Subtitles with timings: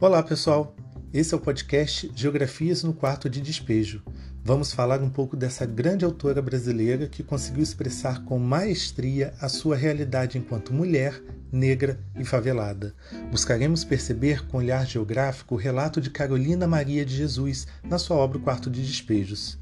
[0.00, 0.76] Olá, pessoal.
[1.12, 4.00] Esse é o podcast Geografias no Quarto de Despejo.
[4.44, 9.74] Vamos falar um pouco dessa grande autora brasileira que conseguiu expressar com maestria a sua
[9.74, 11.20] realidade enquanto mulher,
[11.50, 12.94] negra e favelada.
[13.28, 18.38] Buscaremos perceber com olhar geográfico o relato de Carolina Maria de Jesus na sua obra
[18.38, 19.58] O Quarto de Despejos.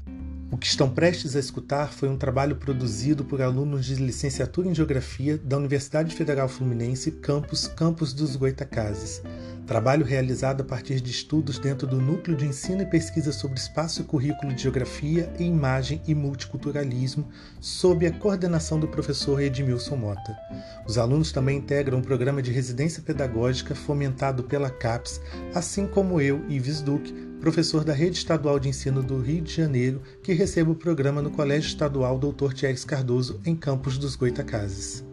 [0.51, 4.75] O que estão prestes a escutar foi um trabalho produzido por alunos de licenciatura em
[4.75, 9.21] Geografia da Universidade Federal Fluminense, campus Campus dos Goitacazes.
[9.67, 14.01] Trabalho realizado a partir de estudos dentro do Núcleo de Ensino e Pesquisa sobre Espaço
[14.01, 17.27] e Currículo de Geografia e Imagem e Multiculturalismo,
[17.59, 20.37] sob a coordenação do professor Edmilson Mota.
[20.87, 25.19] Os alunos também integram um programa de residência pedagógica fomentado pela CAPES,
[25.53, 27.11] assim como eu, Ives Duque,
[27.41, 31.29] professor da Rede Estadual de Ensino do Rio de Janeiro, que recebe o programa no
[31.29, 32.53] Colégio Estadual Dr.
[32.53, 35.06] Thierry Cardoso, em Campos dos Goitacazes.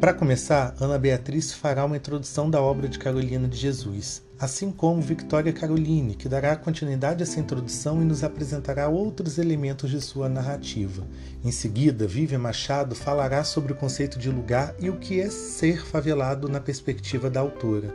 [0.00, 5.02] Para começar, Ana Beatriz fará uma introdução da obra de Carolina de Jesus, assim como
[5.02, 10.28] Victoria Caroline, que dará continuidade a essa introdução e nos apresentará outros elementos de sua
[10.28, 11.04] narrativa.
[11.44, 15.84] Em seguida, Vivian Machado falará sobre o conceito de lugar e o que é ser
[15.84, 17.92] favelado na perspectiva da autora.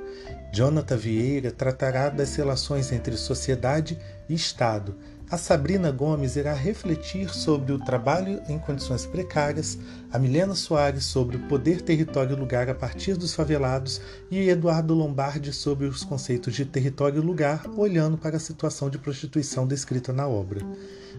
[0.51, 4.93] Jonathan Vieira tratará das relações entre sociedade e Estado.
[5.29, 9.79] A Sabrina Gomes irá refletir sobre o trabalho em condições precárias,
[10.11, 13.99] a Milena Soares sobre o poder, território e lugar a partir dos favelados
[14.29, 18.99] e Eduardo Lombardi sobre os conceitos de território e lugar, olhando para a situação de
[18.99, 20.61] prostituição descrita na obra.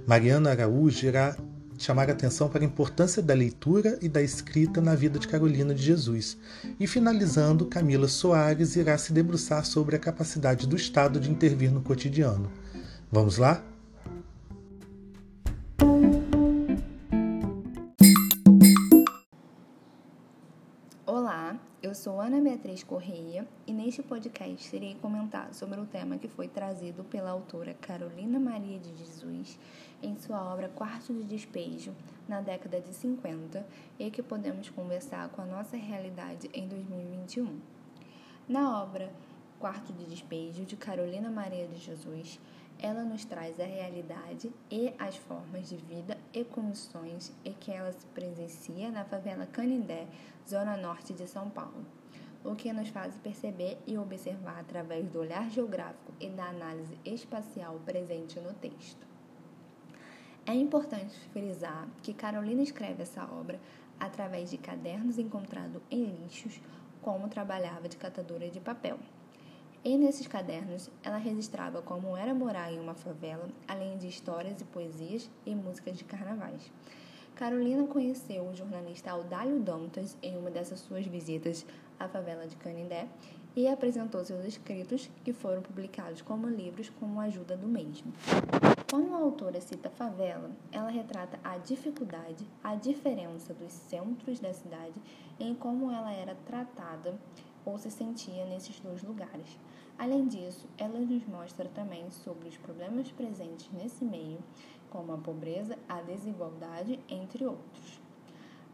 [0.06, 1.36] Mariana Araújo irá
[1.76, 5.82] chamar atenção para a importância da leitura e da escrita na vida de Carolina de
[5.82, 6.36] Jesus.
[6.78, 11.80] E finalizando, Camila Soares irá se debruçar sobre a capacidade do Estado de intervir no
[11.80, 12.48] cotidiano.
[13.10, 13.73] Vamos lá?
[21.84, 26.48] Eu sou Ana Beatriz Correia e neste podcast irei comentar sobre o tema que foi
[26.48, 29.58] trazido pela autora Carolina Maria de Jesus
[30.02, 31.92] em sua obra Quarto de Despejo,
[32.26, 33.66] na década de 50,
[33.98, 37.60] e que podemos conversar com a nossa realidade em 2021.
[38.48, 39.12] Na obra
[39.60, 42.40] Quarto de Despejo, de Carolina Maria de Jesus,
[42.78, 47.92] ela nos traz a realidade e as formas de vida e condições em que ela
[47.92, 50.06] se presencia na favela Canindé,
[50.48, 51.84] zona norte de São Paulo,
[52.44, 57.80] o que nos faz perceber e observar através do olhar geográfico e da análise espacial
[57.84, 59.06] presente no texto.
[60.46, 63.58] É importante frisar que Carolina escreve essa obra
[63.98, 66.60] através de cadernos encontrados em lixos,
[67.00, 68.98] como trabalhava de catadora de papel.
[69.84, 74.64] E nesses cadernos, ela registrava como era morar em uma favela, além de histórias e
[74.64, 76.72] poesias e músicas de carnavais.
[77.34, 81.66] Carolina conheceu o jornalista Audálio Dantas em uma dessas suas visitas
[82.00, 83.06] à favela de Canindé
[83.54, 88.10] e apresentou seus escritos, que foram publicados como livros com a ajuda do mesmo.
[88.90, 94.94] Quando a autora cita favela, ela retrata a dificuldade, a diferença dos centros da cidade
[95.38, 97.14] em como ela era tratada
[97.64, 99.58] ou se sentia nesses dois lugares.
[99.98, 104.38] Além disso, ela nos mostra também sobre os problemas presentes nesse meio,
[104.90, 108.00] como a pobreza, a desigualdade, entre outros.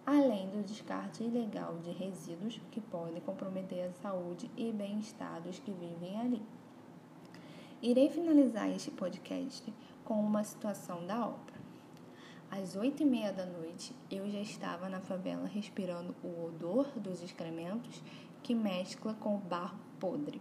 [0.06, 5.72] Além do descarte ilegal de resíduos que podem comprometer a saúde e bem-estar dos que
[5.72, 6.42] vivem ali.
[7.82, 9.72] Irei finalizar este podcast
[10.04, 11.60] com uma situação da obra.
[12.50, 17.22] Às oito e meia da noite, eu já estava na favela respirando o odor dos
[17.22, 18.02] excrementos
[18.42, 20.40] que mescla com o barro podre.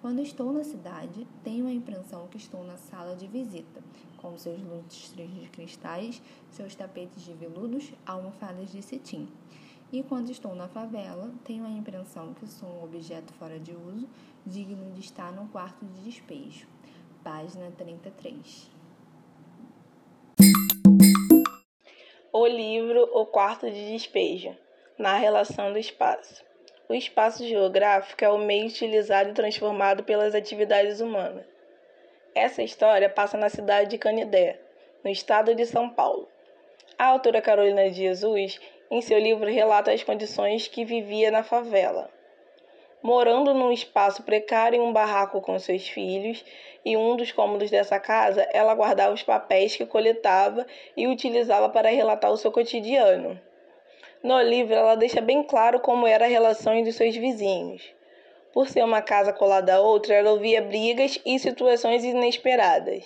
[0.00, 3.82] Quando estou na cidade, tenho a impressão que estou na sala de visita,
[4.18, 9.28] com seus lustres de cristais, seus tapetes de veludos, almofadas de cetim.
[9.92, 14.08] E quando estou na favela, tenho a impressão que sou um objeto fora de uso,
[14.44, 16.66] digno de estar num quarto de despejo.
[17.22, 18.70] Página 33.
[22.32, 24.54] O livro O Quarto de Despejo
[24.98, 26.44] na relação do espaço.
[26.88, 31.44] O espaço geográfico é o meio utilizado e transformado pelas atividades humanas.
[32.32, 34.60] Essa história passa na cidade de Canidé,
[35.02, 36.28] no estado de São Paulo.
[36.96, 42.08] A autora Carolina de Jesus, em seu livro, relata as condições que vivia na favela.
[43.02, 46.44] Morando num espaço precário em um barraco com seus filhos,
[46.84, 50.64] e um dos cômodos dessa casa, ela guardava os papéis que coletava
[50.96, 53.40] e utilizava para relatar o seu cotidiano.
[54.22, 57.82] No livro, ela deixa bem claro como era a relação dos seus vizinhos.
[58.52, 63.04] Por ser uma casa colada a outra, ela ouvia brigas e situações inesperadas.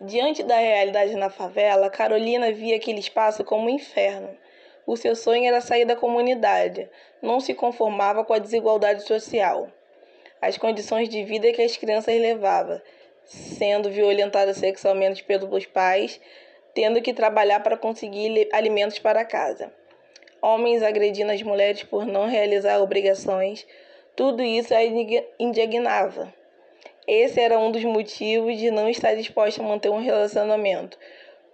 [0.00, 4.36] Diante da realidade na favela, Carolina via aquele espaço como um inferno.
[4.86, 6.90] O seu sonho era sair da comunidade,
[7.20, 9.68] não se conformava com a desigualdade social.
[10.40, 12.82] as condições de vida que as crianças levavam,
[13.24, 16.20] sendo violentadas sexualmente pelos pais,
[16.74, 19.72] tendo que trabalhar para conseguir alimentos para casa.
[20.40, 23.66] Homens agredindo as mulheres por não realizar obrigações,
[24.16, 24.82] tudo isso a
[25.38, 26.32] indignava.
[27.06, 30.98] Esse era um dos motivos de não estar disposta a manter um relacionamento,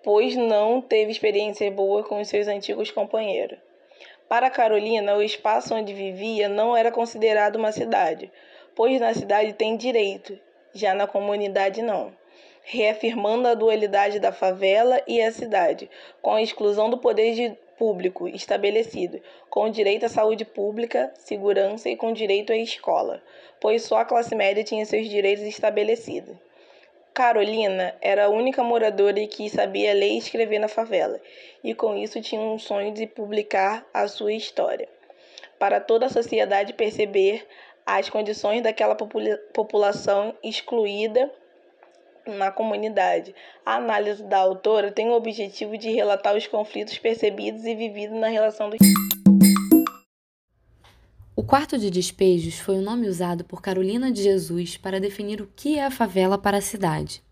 [0.03, 3.59] pois não teve experiência boa com seus antigos companheiros.
[4.29, 8.31] Para Carolina, o espaço onde vivia não era considerado uma cidade,
[8.77, 10.39] pois na cidade tem direito,
[10.75, 12.13] já na comunidade não,
[12.71, 15.89] reafirmando a dualidade da favela e a cidade,
[16.21, 22.13] com a exclusão do poder público estabelecido, com direito à saúde pública, segurança e com
[22.13, 23.23] direito à escola,
[23.59, 26.37] pois só a classe média tinha seus direitos estabelecidos.
[27.15, 31.19] Carolina era a única moradora que sabia ler e escrever na favela,
[31.65, 34.89] e com isso tinha um sonho de publicar a sua história,
[35.59, 37.47] para toda a sociedade perceber
[37.87, 41.33] as condições daquela popula população excluída
[42.31, 43.35] na comunidade.
[43.65, 48.29] A análise da autora tem o objetivo de relatar os conflitos percebidos e vividos na
[48.29, 48.79] relação dos
[51.39, 55.49] o quarto de despejos foi o nome usado por Carolina de Jesus para definir o
[55.55, 57.23] que é a favela para a cidade.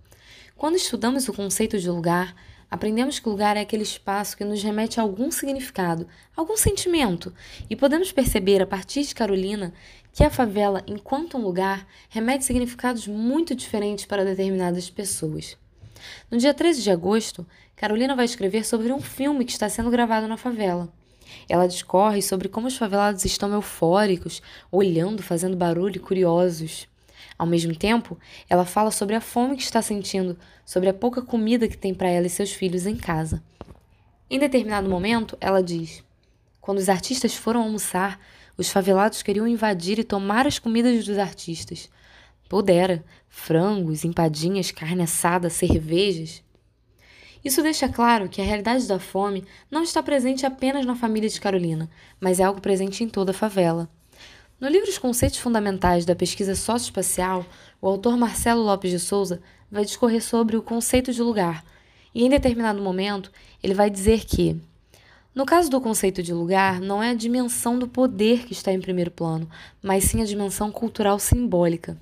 [0.56, 2.32] Quando estudamos o conceito de lugar,
[2.70, 6.06] aprendemos que lugar é aquele espaço que nos remete a algum significado,
[6.36, 7.34] algum sentimento,
[7.68, 9.74] e podemos perceber a partir de Carolina
[10.16, 15.58] que a favela, enquanto um lugar, remete significados muito diferentes para determinadas pessoas.
[16.30, 17.46] No dia 13 de agosto,
[17.76, 20.88] Carolina vai escrever sobre um filme que está sendo gravado na favela.
[21.46, 24.40] Ela discorre sobre como os favelados estão eufóricos,
[24.72, 26.88] olhando, fazendo barulho e curiosos.
[27.36, 31.68] Ao mesmo tempo, ela fala sobre a fome que está sentindo, sobre a pouca comida
[31.68, 33.42] que tem para ela e seus filhos em casa.
[34.30, 36.02] Em determinado momento, ela diz:
[36.58, 38.18] Quando os artistas foram almoçar,
[38.56, 41.90] os favelados queriam invadir e tomar as comidas dos artistas.
[42.48, 46.42] Pudera, frangos, empadinhas, carne assada, cervejas.
[47.44, 51.40] Isso deixa claro que a realidade da fome não está presente apenas na família de
[51.40, 51.88] Carolina,
[52.20, 53.88] mas é algo presente em toda a favela.
[54.58, 57.44] No livro Os Conceitos Fundamentais da Pesquisa Socioespacial,
[57.80, 61.64] o autor Marcelo Lopes de Souza vai discorrer sobre o conceito de lugar,
[62.14, 63.30] e em determinado momento
[63.62, 64.58] ele vai dizer que,
[65.36, 68.80] no caso do conceito de lugar, não é a dimensão do poder que está em
[68.80, 69.46] primeiro plano,
[69.82, 72.00] mas sim a dimensão cultural simbólica.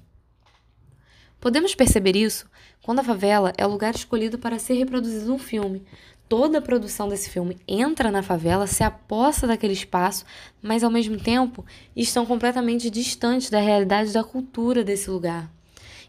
[1.40, 2.48] Podemos perceber isso
[2.80, 5.82] quando a favela é o lugar escolhido para ser reproduzido um filme.
[6.28, 10.24] Toda a produção desse filme entra na favela, se aposta daquele espaço,
[10.62, 11.66] mas ao mesmo tempo
[11.96, 15.50] estão completamente distantes da realidade da cultura desse lugar.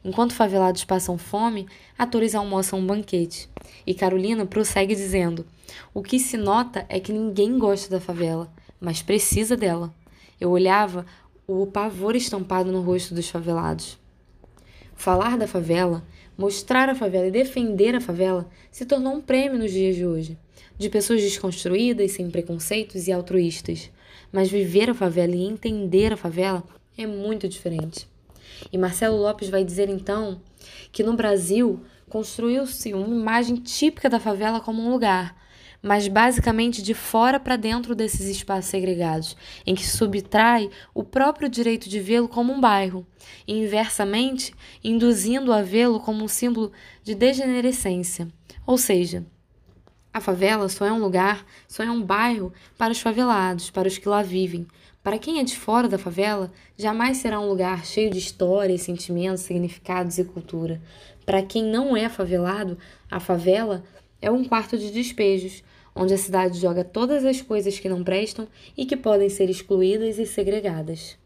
[0.03, 1.67] Enquanto favelados passam fome,
[1.97, 3.49] atores almoçam um banquete.
[3.87, 5.43] E Carolina prossegue dizendo:
[5.93, 9.93] O que se nota é que ninguém gosta da favela, mas precisa dela.
[10.39, 11.05] Eu olhava
[11.47, 13.97] o pavor estampado no rosto dos favelados.
[14.95, 16.03] Falar da favela,
[16.37, 20.37] mostrar a favela e defender a favela se tornou um prêmio nos dias de hoje,
[20.77, 23.91] de pessoas desconstruídas, sem preconceitos e altruístas.
[24.31, 26.63] Mas viver a favela e entender a favela
[26.97, 28.07] é muito diferente.
[28.71, 30.41] E Marcelo Lopes vai dizer então
[30.91, 35.35] que no Brasil construiu-se uma imagem típica da favela como um lugar
[35.85, 39.37] mas basicamente de fora para dentro desses espaços segregados,
[39.67, 43.05] em que subtrai o próprio direito de vê-lo como um bairro,
[43.47, 44.51] e inversamente
[44.83, 46.71] induzindo a vê-lo como um símbolo
[47.03, 48.27] de degenerescência.
[48.65, 49.27] Ou seja,
[50.11, 53.99] a favela só é um lugar, só é um bairro para os favelados, para os
[53.99, 54.65] que lá vivem.
[55.03, 59.43] Para quem é de fora da favela, jamais será um lugar cheio de histórias, sentimentos,
[59.43, 60.81] significados e cultura.
[61.27, 62.75] Para quem não é favelado,
[63.11, 63.83] a favela
[64.19, 65.63] é um quarto de despejos,
[65.95, 70.19] onde a cidade joga todas as coisas que não prestam e que podem ser excluídas
[70.19, 71.17] e segregadas.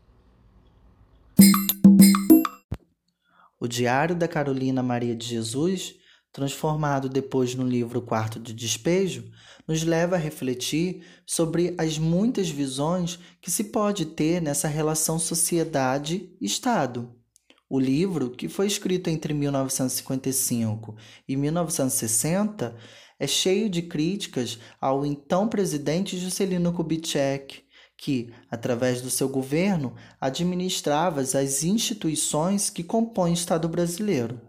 [3.59, 5.95] O Diário da Carolina Maria de Jesus,
[6.31, 9.29] transformado depois no livro Quarto de Despejo,
[9.67, 17.13] nos leva a refletir sobre as muitas visões que se pode ter nessa relação sociedade-estado.
[17.69, 20.95] O livro, que foi escrito entre 1955
[21.27, 22.75] e 1960,
[23.19, 27.63] é cheio de críticas ao então presidente Juscelino Kubitschek,
[27.97, 34.39] que, através do seu governo, administrava as instituições que compõem o Estado brasileiro.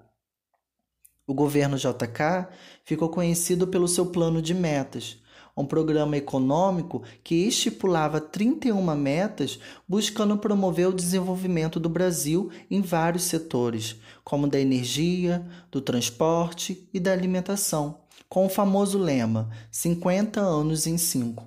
[1.27, 2.49] O governo JK
[2.85, 5.19] ficou conhecido pelo seu plano de metas,
[5.57, 13.25] um programa econômico que estipulava 31 metas buscando promover o desenvolvimento do Brasil em vários
[13.25, 18.00] setores, como da energia, do transporte e da alimentação,
[18.31, 21.45] com o famoso lema 50 anos em 5.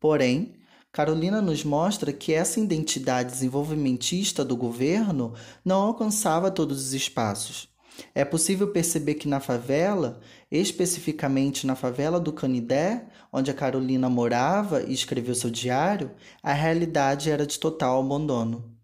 [0.00, 0.56] Porém,
[0.90, 7.68] Carolina nos mostra que essa identidade desenvolvimentista do governo não alcançava todos os espaços.
[8.14, 10.20] É possível perceber que na favela,
[10.50, 17.30] especificamente na favela do Canidé, onde a Carolina morava e escreveu seu diário, a realidade
[17.30, 18.75] era de total abandono.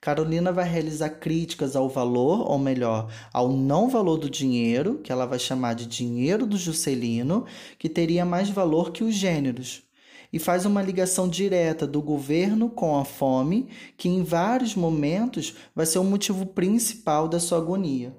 [0.00, 5.26] Carolina vai realizar críticas ao valor, ou melhor, ao não valor do dinheiro, que ela
[5.26, 7.44] vai chamar de dinheiro do Juscelino,
[7.78, 9.82] que teria mais valor que os gêneros.
[10.32, 15.86] E faz uma ligação direta do governo com a fome, que em vários momentos vai
[15.86, 18.14] ser o motivo principal da sua agonia.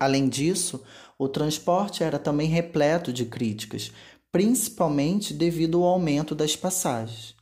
[0.00, 0.82] Além disso,
[1.18, 3.92] o transporte era também repleto de críticas,
[4.32, 7.36] principalmente devido ao aumento das passagens.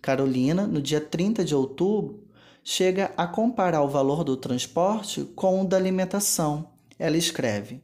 [0.00, 2.31] Carolina, no dia 30 de outubro,
[2.62, 6.70] chega a comparar o valor do transporte com o da alimentação.
[6.98, 7.82] Ela escreve: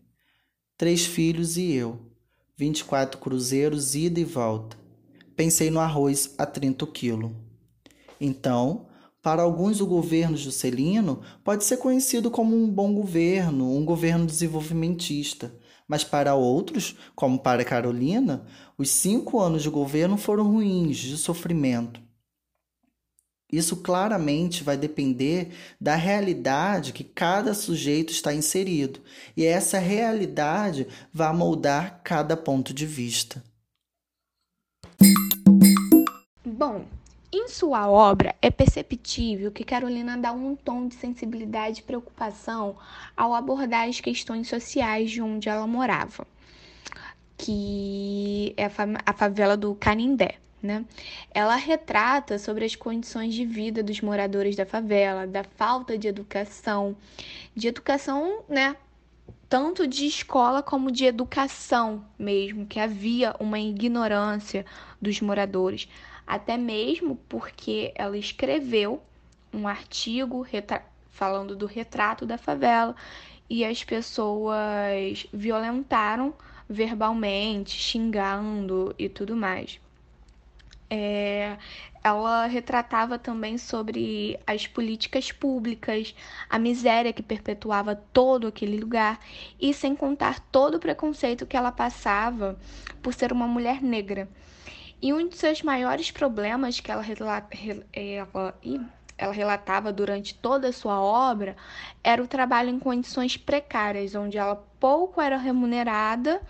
[0.77, 1.99] Três filhos e eu,
[2.57, 4.77] 24 cruzeiros ida e volta.
[5.35, 7.35] Pensei no arroz a 30 quilo.
[8.21, 8.87] Então,
[9.23, 15.53] para alguns, o governo Juscelino pode ser conhecido como um bom governo, um governo desenvolvimentista.
[15.87, 18.45] Mas para outros, como para Carolina,
[18.77, 22.01] os cinco anos de governo foram ruins, de sofrimento.
[23.51, 29.01] Isso claramente vai depender da realidade que cada sujeito está inserido,
[29.35, 33.43] e essa realidade vai moldar cada ponto de vista.
[36.45, 36.85] Bom,
[37.33, 42.77] em sua obra é perceptível que Carolina dá um tom de sensibilidade e preocupação
[43.17, 46.27] ao abordar as questões sociais de onde ela morava,
[47.37, 48.65] que é
[49.07, 50.37] a favela do Canindé.
[50.61, 50.85] Né?
[51.31, 56.97] Ela retrata sobre as condições de vida dos moradores da favela, da falta de educação,
[57.55, 58.77] de educação, né?
[59.49, 64.67] Tanto de escola como de educação mesmo, que havia uma ignorância
[65.01, 65.89] dos moradores,
[66.27, 69.01] até mesmo porque ela escreveu
[69.53, 70.47] um artigo
[71.09, 72.95] falando do retrato da favela
[73.49, 76.35] e as pessoas violentaram
[76.69, 79.81] verbalmente, xingando e tudo mais.
[80.91, 81.57] É,
[82.03, 86.15] ela retratava também sobre as políticas públicas,
[86.49, 89.21] a miséria que perpetuava todo aquele lugar,
[89.61, 92.59] e sem contar todo o preconceito que ela passava
[93.03, 94.29] por ser uma mulher negra.
[95.01, 97.57] E um dos seus maiores problemas que ela, relata,
[97.93, 98.59] ela,
[99.17, 101.57] ela relatava durante toda a sua obra
[102.03, 106.41] era o trabalho em condições precárias, onde ela pouco era remunerada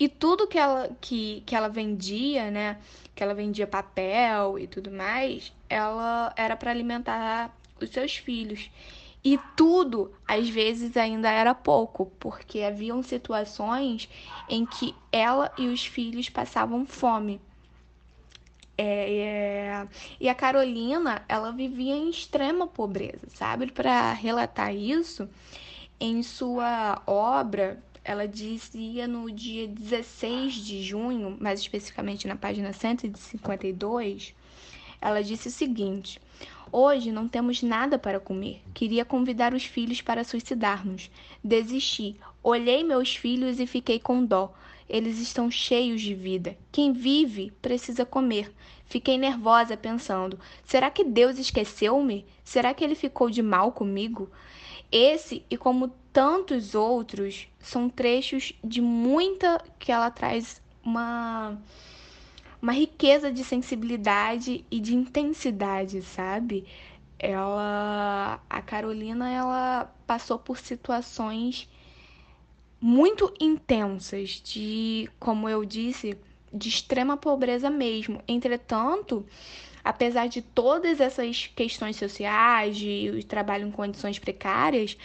[0.00, 2.78] e tudo que ela, que, que ela vendia, né?
[3.14, 8.70] Que ela vendia papel e tudo mais, ela era para alimentar os seus filhos.
[9.22, 14.08] E tudo, às vezes, ainda era pouco, porque haviam situações
[14.48, 17.38] em que ela e os filhos passavam fome.
[18.78, 19.88] É, é...
[20.18, 23.70] E a Carolina, ela vivia em extrema pobreza, sabe?
[23.70, 25.28] Para relatar isso,
[26.00, 34.34] em sua obra ela dizia no dia 16 de junho, mais especificamente na página 152,
[35.00, 36.20] ela disse o seguinte:
[36.72, 38.62] Hoje não temos nada para comer.
[38.72, 41.10] Queria convidar os filhos para suicidarmos.
[41.42, 42.16] Desisti.
[42.42, 44.54] Olhei meus filhos e fiquei com dó.
[44.88, 46.56] Eles estão cheios de vida.
[46.70, 48.52] Quem vive precisa comer.
[48.86, 52.24] Fiquei nervosa pensando: será que Deus esqueceu-me?
[52.44, 54.30] Será que ele ficou de mal comigo?
[54.92, 61.58] Esse e como tantos outros são trechos de muita que ela traz uma
[62.62, 66.66] uma riqueza de sensibilidade e de intensidade, sabe?
[67.18, 71.68] Ela a Carolina ela passou por situações
[72.80, 76.16] muito intensas de, como eu disse,
[76.52, 78.22] de extrema pobreza mesmo.
[78.26, 79.24] Entretanto,
[79.84, 84.96] apesar de todas essas questões sociais, de trabalho em condições precárias,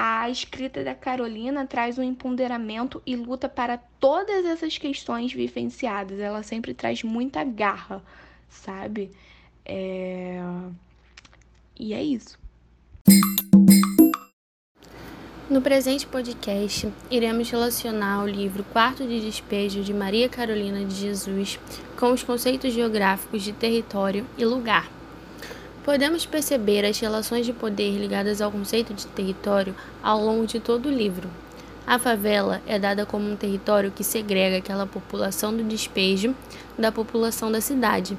[0.00, 6.20] a escrita da Carolina traz um empoderamento e luta para todas essas questões vivenciadas.
[6.20, 8.00] Ela sempre traz muita garra,
[8.48, 9.10] sabe?
[9.64, 10.40] É...
[11.76, 12.38] E é isso.
[15.50, 21.58] No presente podcast, iremos relacionar o livro Quarto de Despejo de Maria Carolina de Jesus
[21.98, 24.97] com os conceitos geográficos de território e lugar.
[25.88, 30.84] Podemos perceber as relações de poder ligadas ao conceito de território ao longo de todo
[30.84, 31.30] o livro.
[31.86, 36.36] A favela é dada como um território que segrega aquela população do despejo
[36.78, 38.18] da população da cidade.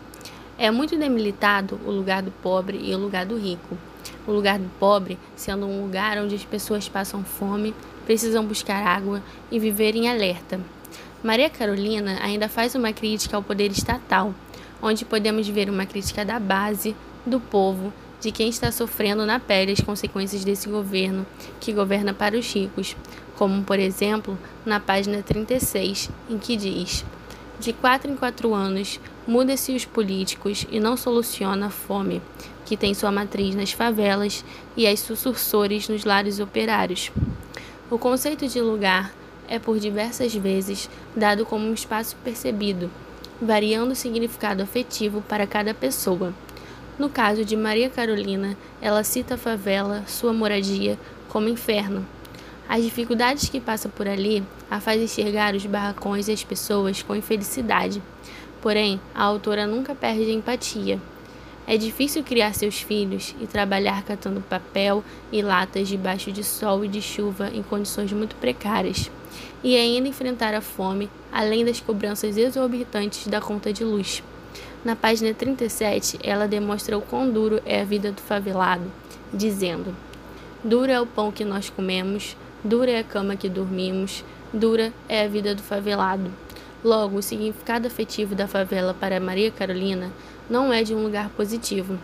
[0.58, 3.78] É muito demilitado o lugar do pobre e o lugar do rico
[4.26, 9.22] o lugar do pobre sendo um lugar onde as pessoas passam fome, precisam buscar água
[9.52, 10.60] e viver em alerta.
[11.24, 14.34] Maria Carolina ainda faz uma crítica ao poder estatal,
[14.82, 16.96] onde podemos ver uma crítica da base,
[17.26, 21.26] do povo, de quem está sofrendo na pele as consequências desse governo
[21.60, 22.96] que governa para os ricos,
[23.36, 27.06] como por exemplo na página 36, em que diz:
[27.60, 32.22] De quatro em quatro anos muda-se os políticos e não soluciona a fome,
[32.66, 34.44] que tem sua matriz nas favelas
[34.76, 37.12] e as sussursores nos lares operários.
[37.90, 39.14] O conceito de lugar
[39.48, 42.92] é por diversas vezes dado como um espaço percebido,
[43.42, 46.34] variando o significado afetivo para cada pessoa.
[47.00, 52.06] No caso de Maria Carolina, ela cita a favela, sua moradia, como inferno.
[52.68, 57.16] As dificuldades que passa por ali a faz enxergar os barracões e as pessoas com
[57.16, 58.04] infelicidade.
[58.62, 61.00] Porém, a autora nunca perde a empatia.
[61.66, 65.02] É difícil criar seus filhos e trabalhar catando papel
[65.32, 69.10] e latas debaixo de sol e de chuva em condições muito precárias,
[69.64, 74.22] e ainda enfrentar a fome, além das cobranças exorbitantes da conta de luz.
[74.84, 78.90] Na página 37, ela demonstra o quão duro é a vida do favelado,
[79.34, 79.94] dizendo:
[80.64, 85.26] Duro é o pão que nós comemos, dura é a cama que dormimos, dura é
[85.26, 86.32] a vida do favelado.
[86.82, 90.10] Logo, o significado afetivo da favela para Maria Carolina
[90.50, 92.00] não é de um lugar positivo.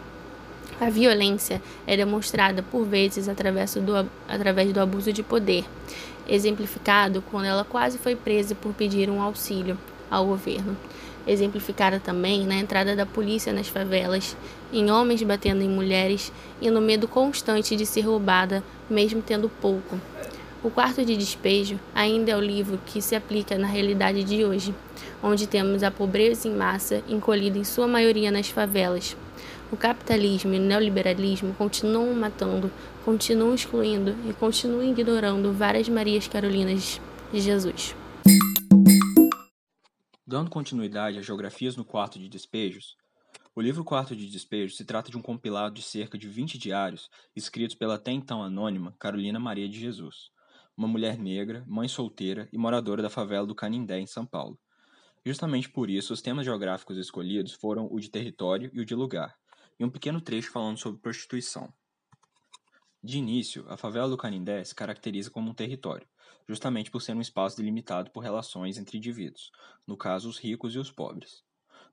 [0.77, 5.63] A violência é demonstrada por vezes através do, através do abuso de poder,
[6.27, 9.77] exemplificado quando ela quase foi presa por pedir um auxílio
[10.11, 10.75] ao governo
[11.27, 14.35] exemplificada também na entrada da polícia nas favelas,
[14.71, 19.99] em homens batendo em mulheres e no medo constante de ser roubada, mesmo tendo pouco.
[20.63, 24.73] O quarto de despejo ainda é o livro que se aplica na realidade de hoje,
[25.21, 29.15] onde temos a pobreza em massa encolhida em sua maioria nas favelas.
[29.71, 32.71] O capitalismo e o neoliberalismo continuam matando,
[33.03, 36.99] continuam excluindo e continuam ignorando várias Marias Carolinas
[37.31, 37.95] de Jesus.
[40.27, 42.97] Dando continuidade às geografias no quarto de despejos,
[43.55, 47.11] o livro Quarto de Despejo se trata de um compilado de cerca de 20 diários
[47.35, 50.31] escritos pela até então anônima Carolina Maria de Jesus,
[50.75, 54.57] uma mulher negra, mãe solteira e moradora da favela do Canindé, em São Paulo.
[55.23, 59.37] Justamente por isso, os temas geográficos escolhidos foram o de território e o de lugar,
[59.79, 61.71] e um pequeno trecho falando sobre prostituição.
[63.05, 66.07] De início, a favela do Canindé se caracteriza como um território,
[66.49, 69.51] justamente por ser um espaço delimitado por relações entre indivíduos,
[69.85, 71.43] no caso os ricos e os pobres.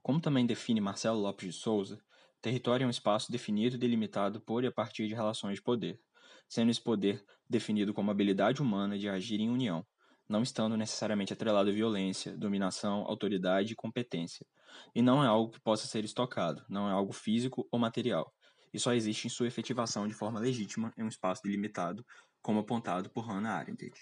[0.02, 2.02] Como também define Marcelo Lopes de Souza,
[2.40, 6.00] território é um espaço definido e delimitado por e a partir de relações de poder,
[6.48, 9.84] sendo esse poder definido como habilidade humana de agir em união,
[10.26, 14.46] não estando necessariamente atrelado à violência, dominação, autoridade e competência,
[14.94, 18.32] e não é algo que possa ser estocado, não é algo físico ou material,
[18.72, 22.04] e só existe em sua efetivação de forma legítima em um espaço delimitado,
[22.40, 23.92] como apontado por Hannah Arendt.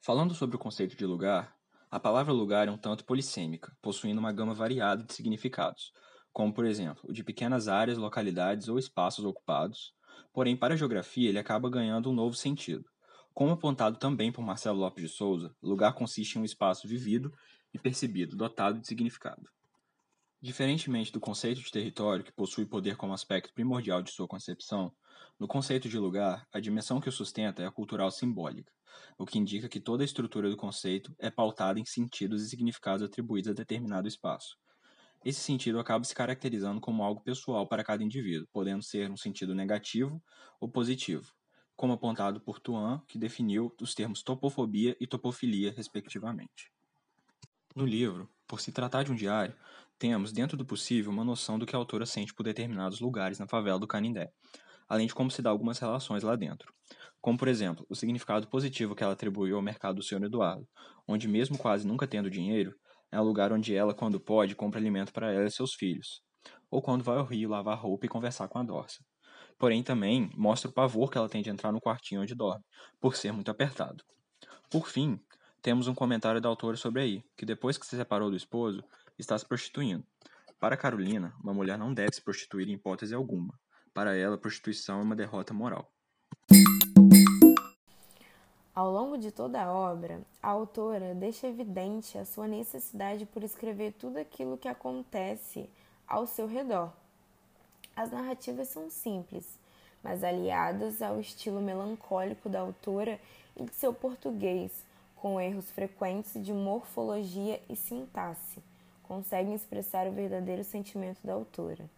[0.00, 1.56] Falando sobre o conceito de lugar,
[1.90, 5.92] a palavra lugar é um tanto polissêmica, possuindo uma gama variada de significados,
[6.32, 9.94] como por exemplo, o de pequenas áreas, localidades ou espaços ocupados,
[10.32, 12.90] porém para a geografia ele acaba ganhando um novo sentido.
[13.34, 17.32] Como apontado também por Marcelo Lopes de Souza, lugar consiste em um espaço vivido
[17.72, 19.48] e percebido, dotado de significado.
[20.42, 24.92] Diferentemente do conceito de território, que possui poder como aspecto primordial de sua concepção,
[25.38, 28.72] no conceito de lugar, a dimensão que o sustenta é a cultural simbólica,
[29.16, 33.04] o que indica que toda a estrutura do conceito é pautada em sentidos e significados
[33.06, 34.56] atribuídos a determinado espaço.
[35.24, 39.54] Esse sentido acaba se caracterizando como algo pessoal para cada indivíduo, podendo ser um sentido
[39.54, 40.20] negativo
[40.60, 41.32] ou positivo,
[41.76, 46.72] como apontado por Tuan, que definiu os termos topofobia e topofilia, respectivamente.
[47.76, 49.54] No livro, por se tratar de um diário,
[49.98, 53.48] temos, dentro do possível, uma noção do que a autora sente por determinados lugares na
[53.48, 54.28] favela do Canindé,
[54.86, 56.70] além de como se dá algumas relações lá dentro.
[57.18, 60.24] Como, por exemplo, o significado positivo que ela atribuiu ao mercado do Sr.
[60.24, 60.68] Eduardo,
[61.08, 62.74] onde, mesmo quase nunca tendo dinheiro,
[63.10, 66.20] é um lugar onde ela, quando pode, compra alimento para ela e seus filhos.
[66.70, 68.98] Ou quando vai ao rio lavar roupa e conversar com a Dorsa.
[69.58, 72.62] Porém, também mostra o pavor que ela tem de entrar no quartinho onde dorme,
[73.00, 74.04] por ser muito apertado.
[74.70, 75.18] Por fim,
[75.62, 78.82] temos um comentário da autora sobre aí, que depois que se separou do esposo,
[79.16, 80.04] está se prostituindo.
[80.58, 83.54] Para Carolina, uma mulher não deve se prostituir em hipótese alguma.
[83.94, 85.88] Para ela, prostituição é uma derrota moral.
[88.74, 93.92] Ao longo de toda a obra, a autora deixa evidente a sua necessidade por escrever
[93.92, 95.70] tudo aquilo que acontece
[96.08, 96.92] ao seu redor.
[97.94, 99.58] As narrativas são simples,
[100.02, 103.20] mas aliadas ao estilo melancólico da autora
[103.56, 104.72] e de seu português,
[105.22, 108.60] com erros frequentes de morfologia e sintaxe.
[109.04, 111.88] Conseguem expressar o verdadeiro sentimento da autora.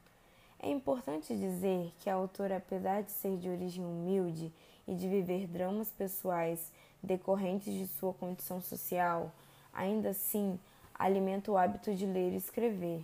[0.61, 4.53] É importante dizer que a autora, apesar de ser de origem humilde
[4.87, 6.71] e de viver dramas pessoais
[7.03, 9.33] decorrentes de sua condição social,
[9.73, 10.61] ainda assim
[10.95, 13.03] alimenta o hábito de ler e escrever,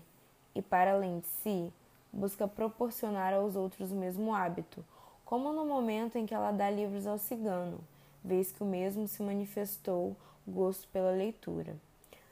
[0.54, 1.72] e, para além de si,
[2.12, 4.85] busca proporcionar aos outros o mesmo hábito,
[5.24, 7.80] como no momento em que ela dá livros ao cigano,
[8.22, 11.76] vez que o mesmo se manifestou gosto pela leitura.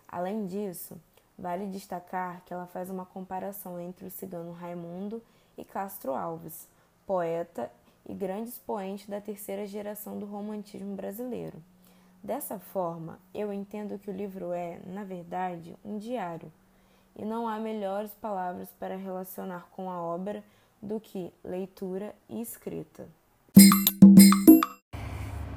[0.06, 0.96] Além disso,
[1.38, 5.22] vale destacar que ela faz uma comparação entre o cigano Raimundo
[5.56, 6.66] e Castro Alves,
[7.06, 7.70] poeta
[8.06, 11.62] e grande expoente da terceira geração do romantismo brasileiro.
[12.22, 16.50] Dessa forma, eu entendo que o livro é, na verdade, um diário,
[17.14, 20.42] e não há melhores palavras para relacionar com a obra
[20.80, 23.08] do que leitura e escrita.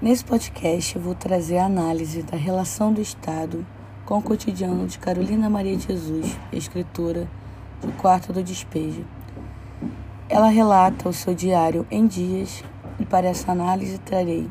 [0.02, 3.64] Nesse podcast, eu vou trazer a análise da relação do Estado
[4.04, 7.30] com o cotidiano de Carolina Maria de Jesus, escritora
[7.80, 9.06] de Quarto do Despejo.
[10.28, 12.64] Ela relata o seu diário em dias
[13.00, 14.50] e para essa análise trarei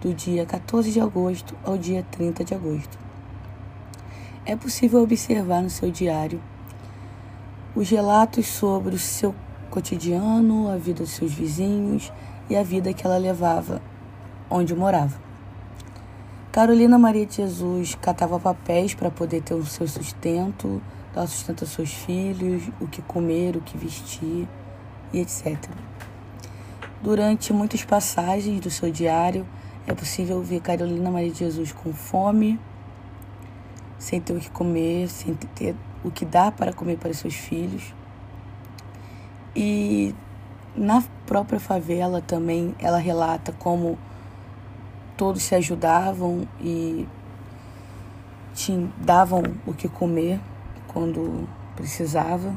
[0.00, 2.96] do dia 14 de agosto ao dia 30 de agosto.
[4.46, 6.40] É possível observar no seu diário
[7.74, 9.34] os relatos sobre o seu
[9.70, 12.12] cotidiano, a vida dos seus vizinhos
[12.48, 13.82] e a vida que ela levava
[14.50, 15.22] onde morava.
[16.52, 20.80] Carolina Maria de Jesus catava papéis para poder ter o seu sustento,
[21.12, 24.46] dar sustento aos seus filhos, o que comer, o que vestir
[25.12, 25.58] e etc.
[27.02, 29.46] Durante muitas passagens do seu diário,
[29.86, 32.58] é possível ver Carolina Maria de Jesus com fome,
[33.98, 37.92] sem ter o que comer, sem ter o que dar para comer para seus filhos.
[39.56, 40.14] E
[40.76, 43.98] na própria favela também ela relata como
[45.16, 47.06] todos se ajudavam e
[48.54, 50.40] te davam o que comer
[50.88, 52.54] quando precisava.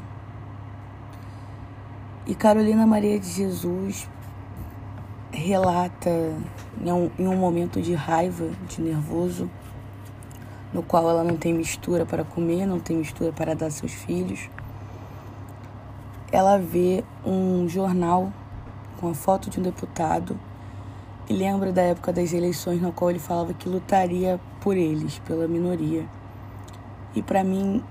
[2.26, 4.08] E Carolina Maria de Jesus
[5.32, 6.10] relata
[6.80, 9.50] em um, em um momento de raiva, de nervoso,
[10.72, 14.48] no qual ela não tem mistura para comer, não tem mistura para dar seus filhos.
[16.30, 18.32] Ela vê um jornal
[18.98, 20.38] com a foto de um deputado
[21.28, 25.46] e lembra da época das eleições na qual ele falava que lutaria por eles, pela
[25.46, 26.06] minoria.
[27.14, 27.84] E para mim,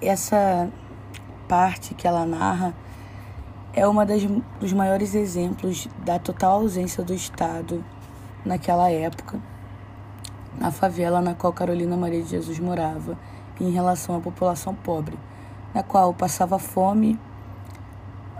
[0.00, 0.70] essa
[1.48, 2.72] parte que ela narra
[3.72, 4.22] é uma das,
[4.60, 7.84] dos maiores exemplos da total ausência do Estado
[8.44, 9.40] naquela época,
[10.58, 13.18] na favela na qual Carolina Maria de Jesus morava,
[13.60, 15.18] em relação à população pobre,
[15.74, 17.18] na qual passava fome,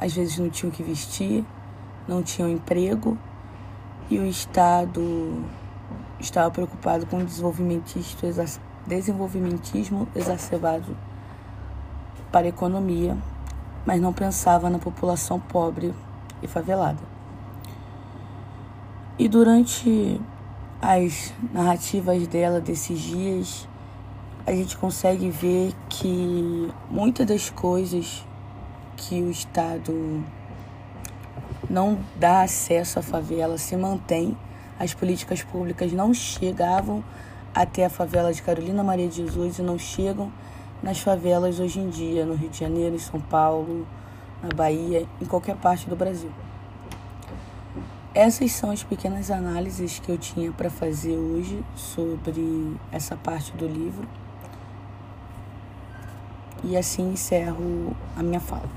[0.01, 1.45] às vezes não tinham o que vestir,
[2.07, 3.17] não tinham emprego
[4.15, 5.45] e o Estado
[6.19, 10.97] estava preocupado com o desenvolvimentismo exacerbado
[12.31, 13.17] para a economia
[13.85, 15.93] mas não pensava na população pobre
[16.43, 17.01] e favelada.
[19.19, 20.21] E durante
[20.81, 23.69] as narrativas dela desses dias,
[24.47, 28.25] a gente consegue ver que muitas das coisas
[28.97, 30.25] que o Estado
[31.73, 34.37] não dá acesso à favela se mantém,
[34.79, 37.03] as políticas públicas não chegavam
[37.55, 40.31] até a favela de Carolina Maria de Jesus e não chegam
[40.83, 43.87] nas favelas hoje em dia, no Rio de Janeiro, em São Paulo,
[44.43, 46.31] na Bahia, em qualquer parte do Brasil.
[48.15, 53.67] Essas são as pequenas análises que eu tinha para fazer hoje sobre essa parte do
[53.67, 54.07] livro.
[56.63, 58.69] E assim encerro a minha fala.